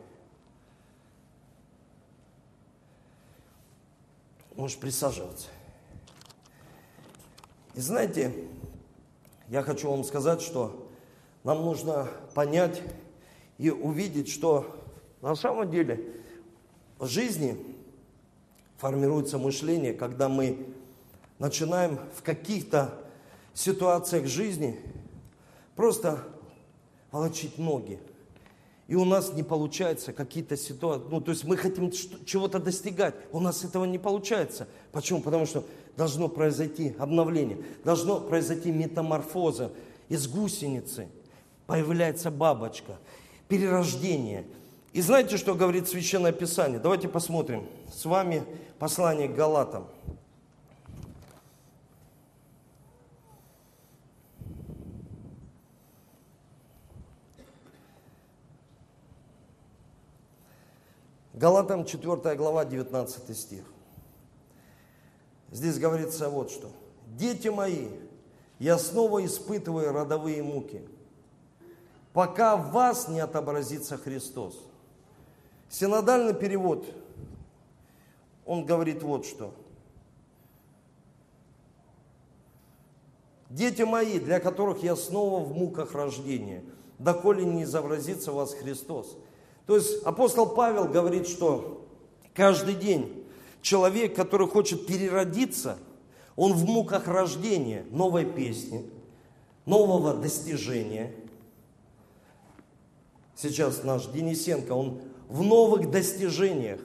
[4.55, 5.47] Можешь присаживаться.
[7.75, 8.33] И знаете,
[9.49, 10.87] я хочу вам сказать, что
[11.43, 12.81] нам нужно понять
[13.57, 14.75] и увидеть, что
[15.21, 16.13] на самом деле
[16.99, 17.57] в жизни
[18.77, 20.67] формируется мышление, когда мы
[21.39, 22.93] начинаем в каких-то
[23.53, 24.79] ситуациях жизни
[25.75, 26.23] просто
[27.11, 27.99] волочить ноги.
[28.87, 33.39] И у нас не получается какие-то ситуации, ну то есть мы хотим чего-то достигать, у
[33.39, 34.67] нас этого не получается.
[34.91, 35.21] Почему?
[35.21, 35.63] Потому что
[35.99, 39.73] должно произойти обновление, должно произойти метаморфоза.
[40.07, 41.09] Из гусеницы
[41.67, 42.97] появляется бабочка,
[43.49, 44.45] перерождение.
[44.93, 46.79] И знаете, что говорит Священное Писание?
[46.79, 48.43] Давайте посмотрим с вами
[48.79, 49.87] послание к Галатам.
[61.33, 63.63] Галатам 4 глава, 19 стих.
[65.51, 66.69] Здесь говорится вот что.
[67.17, 67.87] Дети мои,
[68.59, 70.81] я снова испытываю родовые муки,
[72.13, 74.59] пока в вас не отобразится Христос.
[75.69, 76.85] Синодальный перевод,
[78.45, 79.53] он говорит вот что.
[83.49, 86.63] Дети мои, для которых я снова в муках рождения,
[86.99, 89.17] доколе не изобразится вас Христос.
[89.65, 91.87] То есть апостол Павел говорит, что
[92.35, 93.18] каждый день
[93.61, 95.77] человек, который хочет переродиться,
[96.35, 98.85] Он в муках рождения новой песни,
[99.65, 101.13] нового достижения.
[103.35, 106.81] Сейчас наш Денисенко, он в новых достижениях,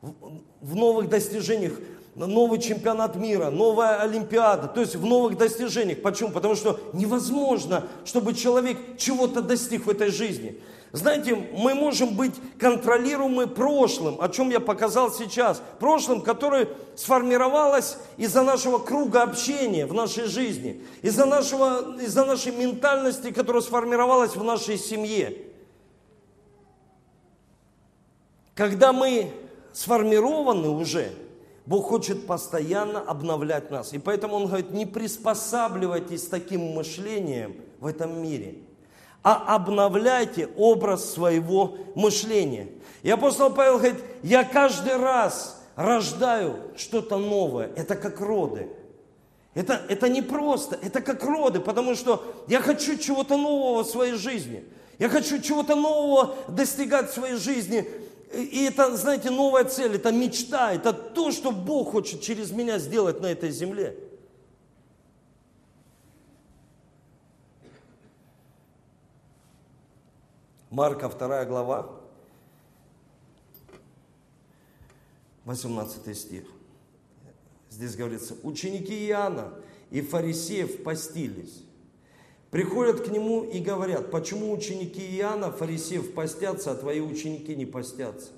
[0.00, 0.12] в,
[0.60, 1.78] в новых достижениях,
[2.26, 6.02] новый чемпионат мира, новая Олимпиада, то есть в новых достижениях.
[6.02, 6.30] Почему?
[6.30, 10.60] Потому что невозможно, чтобы человек чего-то достиг в этой жизни.
[10.92, 15.62] Знаете, мы можем быть контролируемы прошлым, о чем я показал сейчас.
[15.78, 23.32] Прошлым, которое сформировалось из-за нашего круга общения в нашей жизни, из-за, нашего, из-за нашей ментальности,
[23.32, 25.36] которая сформировалась в нашей семье.
[28.54, 29.30] Когда мы
[29.74, 31.12] сформированы уже,
[31.68, 33.92] Бог хочет постоянно обновлять нас.
[33.92, 38.56] И поэтому Он говорит, не приспосабливайтесь таким мышлением в этом мире–
[39.22, 42.68] а обновляйте образ своего мышления.
[43.02, 47.70] И апостол Павел говорит, я каждый раз рождаю что-то новое.
[47.76, 48.68] Это как роды.
[49.54, 54.14] Это, это не просто, это как роды, потому что я хочу чего-то нового в своей
[54.14, 54.64] жизни.
[54.98, 57.86] Я хочу чего-то нового достигать в своей жизни.
[58.32, 63.20] И это, знаете, новая цель, это мечта, это то, что Бог хочет через меня сделать
[63.20, 63.96] на этой земле.
[70.70, 71.90] Марка 2 глава,
[75.46, 76.44] 18 стих.
[77.70, 79.54] Здесь говорится, ученики Иоанна
[79.90, 81.62] и фарисеев постились.
[82.50, 88.30] Приходят к нему и говорят, почему ученики Иоанна, фарисеев постятся, а твои ученики не постятся?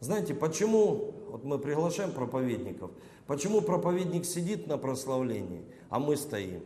[0.00, 2.90] Знаете, почему, вот мы приглашаем проповедников,
[3.26, 6.64] почему проповедник сидит на прославлении, а мы стоим?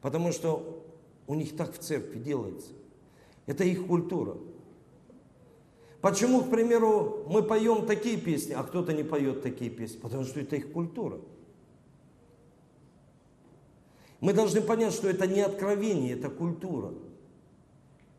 [0.00, 0.84] Потому что
[1.26, 2.70] у них так в церкви делается.
[3.46, 4.36] Это их культура.
[6.00, 9.98] Почему, к примеру, мы поем такие песни, а кто-то не поет такие песни?
[9.98, 11.18] Потому что это их культура.
[14.24, 16.94] Мы должны понять, что это не откровение, это культура.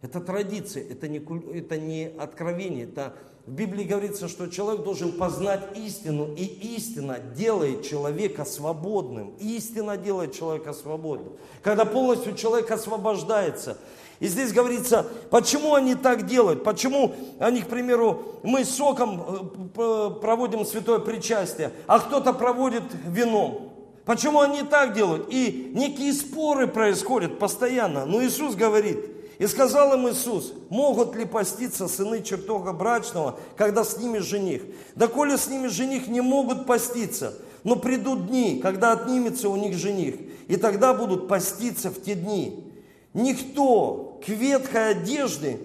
[0.04, 3.16] Это традиция, это не, это не откровение, это
[3.48, 6.44] в Библии говорится, что человек должен познать истину, и
[6.76, 9.34] истина делает человека свободным.
[9.40, 11.34] Истина делает человека свободным.
[11.64, 13.80] Когда полностью человек освобождается,
[14.20, 20.66] и здесь говорится, почему они так делают, почему они, к примеру, мы соком э, проводим
[20.66, 23.75] святое причастие, а кто-то проводит вином.
[24.06, 25.28] Почему они так делают?
[25.30, 28.06] И некие споры происходят постоянно.
[28.06, 29.00] Но Иисус говорит,
[29.40, 34.62] и сказал им Иисус, могут ли поститься сыны чертога брачного, когда с ними жених?
[34.96, 37.34] Да коли с ними жених не могут поститься,
[37.64, 40.16] но придут дни, когда отнимется у них жених,
[40.48, 42.72] и тогда будут поститься в те дни.
[43.14, 45.60] Никто к ветхой одежде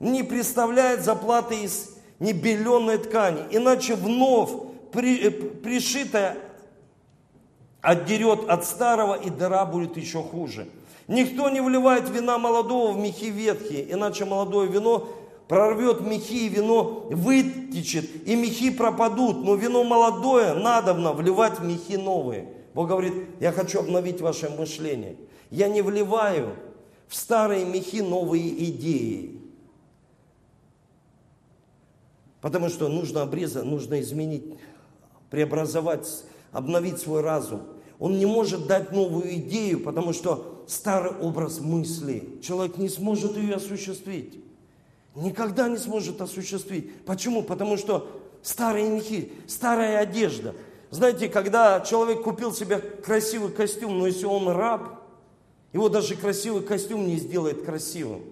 [0.00, 4.50] не представляет заплаты из небеленной ткани, иначе вновь
[4.92, 6.38] при, э, пришитая
[7.82, 10.68] отдерет от старого, и дыра будет еще хуже.
[11.08, 15.08] Никто не вливает вина молодого в мехи ветхие, иначе молодое вино
[15.48, 19.44] прорвет мехи, и вино вытечет, и мехи пропадут.
[19.44, 22.48] Но вино молодое надобно вливать в мехи новые.
[22.72, 25.16] Бог говорит, я хочу обновить ваше мышление.
[25.50, 26.56] Я не вливаю
[27.08, 29.38] в старые мехи новые идеи.
[32.40, 34.44] Потому что нужно обрезать, нужно изменить,
[35.30, 37.62] преобразовать, обновить свой разум.
[37.98, 43.56] Он не может дать новую идею, потому что старый образ мысли, человек не сможет ее
[43.56, 44.42] осуществить.
[45.14, 47.04] Никогда не сможет осуществить.
[47.04, 47.42] Почему?
[47.42, 48.08] Потому что
[48.42, 50.54] старые мехи, старая одежда.
[50.90, 55.00] Знаете, когда человек купил себе красивый костюм, но если он раб,
[55.72, 58.22] его даже красивый костюм не сделает красивым.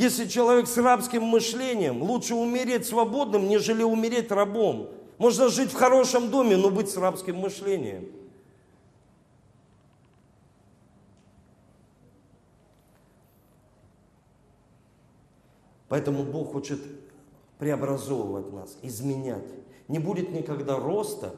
[0.00, 4.88] Если человек с рабским мышлением, лучше умереть свободным, нежели умереть рабом.
[5.18, 8.08] Можно жить в хорошем доме, но быть с рабским мышлением.
[15.88, 16.80] Поэтому Бог хочет
[17.58, 19.44] преобразовывать нас, изменять.
[19.88, 21.34] Не будет никогда роста,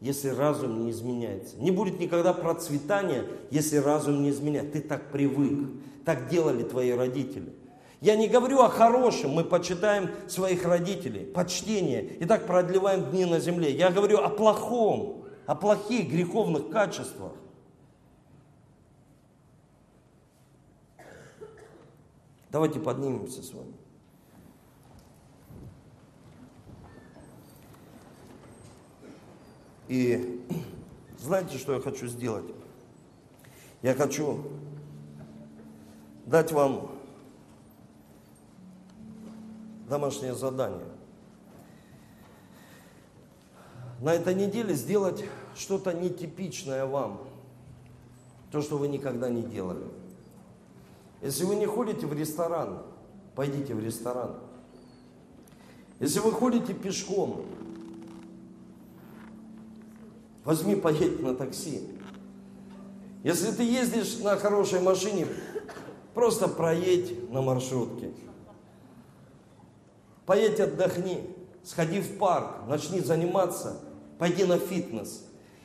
[0.00, 1.56] если разум не изменяется.
[1.56, 4.74] Не будет никогда процветания, если разум не изменяется.
[4.74, 5.68] Ты так привык,
[6.04, 7.52] так делали твои родители.
[8.00, 13.40] Я не говорю о хорошем, мы почитаем своих родителей, почтение, и так продлеваем дни на
[13.40, 13.72] земле.
[13.72, 17.32] Я говорю о плохом, о плохих греховных качествах.
[22.50, 23.74] Давайте поднимемся с вами.
[29.88, 30.40] И
[31.18, 32.46] знаете, что я хочу сделать?
[33.82, 34.44] Я хочу
[36.26, 36.93] дать вам
[39.88, 40.86] домашнее задание.
[44.04, 45.24] на этой неделе сделать
[45.56, 47.22] что-то нетипичное вам.
[48.52, 49.86] То, что вы никогда не делали.
[51.22, 52.82] Если вы не ходите в ресторан,
[53.34, 54.36] пойдите в ресторан.
[56.00, 57.46] Если вы ходите пешком,
[60.44, 61.80] возьми, поедь на такси.
[63.22, 65.26] Если ты ездишь на хорошей машине,
[66.12, 68.12] просто проедь на маршрутке.
[70.26, 71.20] Поедь отдохни,
[71.62, 73.80] сходи в парк, начни заниматься,
[74.18, 75.24] пойди на фитнес.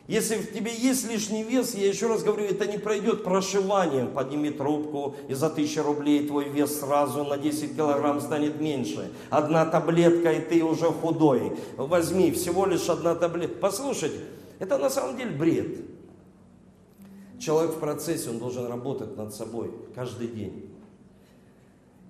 [0.10, 4.12] Если в тебе есть лишний вес, я еще раз говорю, это не пройдет прошиванием.
[4.12, 9.12] Подними трубку, и за тысячу рублей твой вес сразу на 10 килограмм станет меньше.
[9.30, 11.56] Одна таблетка, и ты уже худой.
[11.78, 13.60] Возьми, всего лишь одна таблетка.
[13.62, 14.22] Послушайте,
[14.58, 15.78] это на самом деле бред.
[17.40, 20.72] Человек в процессе, он должен работать над собой каждый день.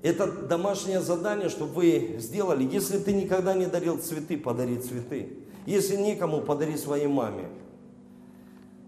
[0.02, 2.64] Это домашнее задание, чтобы вы сделали.
[2.64, 5.38] Если ты никогда не дарил цветы, подари цветы.
[5.66, 7.50] Если никому, подари своей маме.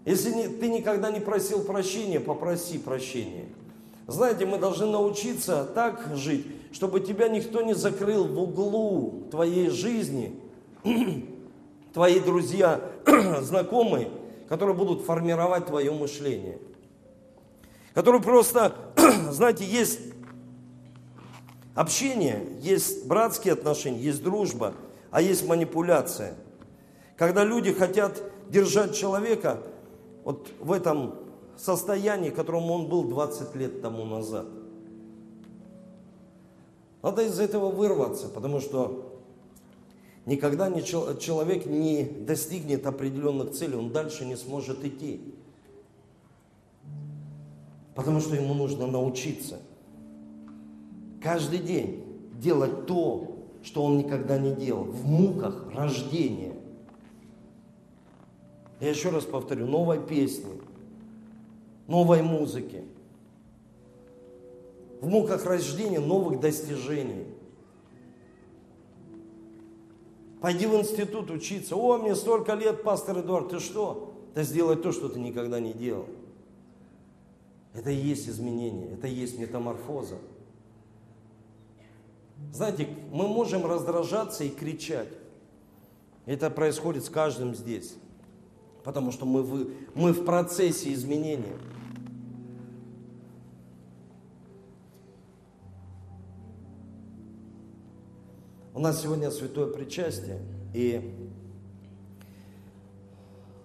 [0.04, 3.44] Если не, ты никогда не просил прощения, попроси прощения.
[4.06, 10.40] Знаете, мы должны научиться так жить, чтобы тебя никто не закрыл в углу твоей жизни,
[11.92, 12.80] твои друзья,
[13.42, 14.10] знакомые,
[14.48, 16.58] которые будут формировать твое мышление.
[17.94, 18.74] Которые просто,
[19.30, 20.00] знаете, есть
[21.74, 24.74] общение, есть братские отношения, есть дружба,
[25.10, 26.34] а есть манипуляция.
[27.16, 29.62] Когда люди хотят держать человека
[30.24, 31.14] вот в этом
[31.56, 34.46] состоянии, в котором он был 20 лет тому назад.
[37.02, 39.20] Надо из этого вырваться, потому что
[40.24, 45.20] никогда не, человек не достигнет определенных целей, он дальше не сможет идти.
[47.94, 49.58] Потому что ему нужно научиться
[51.22, 52.04] каждый день
[52.34, 56.54] делать то, что он никогда не делал, в муках рождения.
[58.80, 60.60] Я еще раз повторю, новой песни,
[61.86, 62.84] новой музыки,
[65.00, 67.26] в муках рождения новых достижений.
[70.40, 71.76] Пойди в институт учиться.
[71.76, 74.12] О, мне столько лет, пастор Эдуард, ты что?
[74.34, 76.06] Да сделай то, что ты никогда не делал.
[77.74, 80.16] Это и есть изменение, это и есть метаморфоза.
[82.50, 85.08] Знаете, мы можем раздражаться и кричать.
[86.26, 87.94] Это происходит с каждым здесь
[88.84, 91.56] потому что мы в, мы в процессе изменения.
[98.74, 100.40] У нас сегодня святое причастие,
[100.74, 101.14] и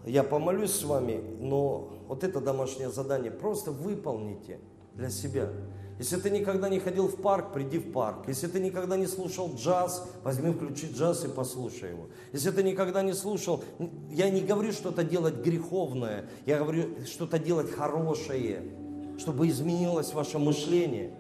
[0.05, 4.59] я помолюсь с вами, но вот это домашнее задание просто выполните
[4.93, 5.49] для себя.
[6.00, 8.26] Если ты никогда не ходил в парк, приди в парк.
[8.28, 12.08] Если ты никогда не слушал джаз, возьми, включи джаз и послушай его.
[12.34, 13.64] Если ты никогда не слушал,
[14.12, 18.62] я не говорю что-то делать греховное, я говорю что-то делать хорошее,
[19.18, 21.14] чтобы изменилось ваше мышление.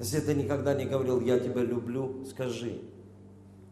[0.00, 2.80] Если ты никогда не говорил, я тебя люблю, скажи.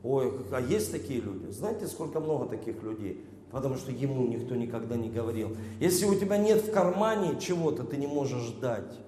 [0.02, 1.50] Ой, а есть такие люди?
[1.50, 3.24] Знаете, сколько много таких людей?
[3.50, 5.56] Потому что ему никто никогда не говорил.
[5.80, 8.98] Если у тебя нет в кармане чего-то, ты не можешь дать.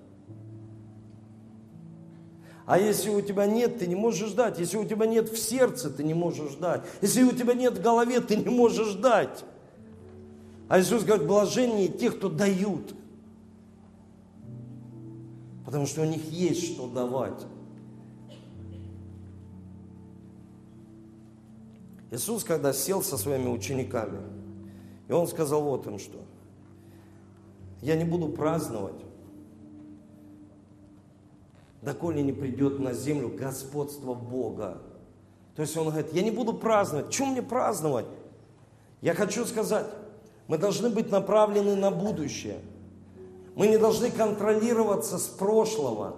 [2.67, 4.59] А если у тебя нет, ты не можешь ждать.
[4.59, 6.83] Если у тебя нет в сердце, ты не можешь ждать.
[7.01, 9.45] Если у тебя нет в голове, ты не можешь ждать.
[10.69, 12.95] А Иисус говорит, блажение тех, кто дают.
[15.65, 17.47] Потому что у них есть что давать.
[22.13, 24.21] Иисус, когда сел со своими учениками,
[25.09, 26.19] и Он сказал вот им что.
[27.81, 29.01] Я не буду праздновать,
[31.81, 34.83] доколе не придет на землю господство Бога.
[35.57, 37.09] То есть Он говорит, я не буду праздновать.
[37.09, 38.07] Чем мне праздновать?
[39.01, 39.87] Я хочу сказать,
[40.49, 42.61] мы должны быть направлены на будущее.
[43.55, 46.17] Мы не должны контролироваться с прошлого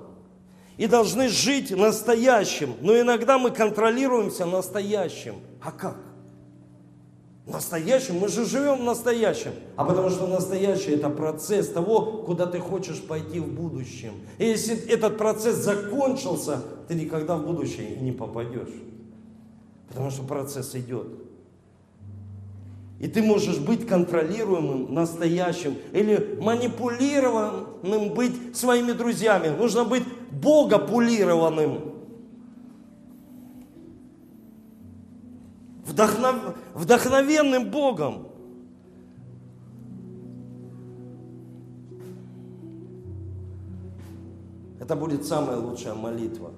[0.77, 2.75] и должны жить настоящим.
[2.81, 5.37] Но иногда мы контролируемся настоящим.
[5.61, 5.97] А как?
[7.47, 8.18] Настоящим?
[8.18, 9.53] Мы же живем в настоящем.
[9.77, 14.14] А потому что настоящее это процесс того, куда ты хочешь пойти в будущем.
[14.39, 18.72] И если этот процесс закончился, ты никогда в будущее не попадешь.
[19.89, 21.07] Потому что процесс идет.
[23.05, 29.48] И ты можешь быть контролируемым, настоящим, или манипулированным быть своими друзьями.
[29.48, 31.92] Нужно быть богопулированным.
[35.84, 36.57] Вдохнов...
[36.72, 38.28] Вдохновенным Богом.
[44.80, 46.52] Это будет самая лучшая молитва,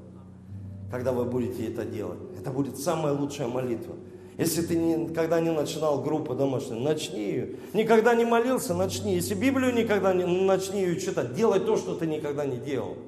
[0.92, 2.20] когда вы будете это делать.
[2.38, 3.97] Это будет самая лучшая молитва.
[4.39, 7.57] Если ты никогда не начинал группу домашнюю, начни ее.
[7.72, 9.14] Никогда не молился, начни.
[9.14, 12.99] Если Библию никогда не начни ее читать, делай то, что ты никогда не делал.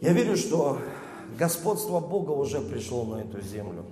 [0.00, 0.78] Я верю, что
[1.38, 3.84] господство Бога уже пришло на эту землю.